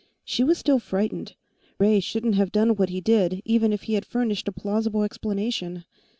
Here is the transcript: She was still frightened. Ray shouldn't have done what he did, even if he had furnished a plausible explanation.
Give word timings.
She 0.25 0.43
was 0.43 0.57
still 0.57 0.79
frightened. 0.79 1.35
Ray 1.77 1.99
shouldn't 1.99 2.33
have 2.33 2.51
done 2.51 2.75
what 2.75 2.89
he 2.89 3.01
did, 3.01 3.43
even 3.45 3.71
if 3.71 3.83
he 3.83 3.93
had 3.93 4.03
furnished 4.03 4.47
a 4.47 4.51
plausible 4.51 5.03
explanation. 5.03 5.85